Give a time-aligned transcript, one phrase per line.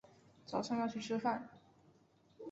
[0.47, 1.47] 早上要去吃饭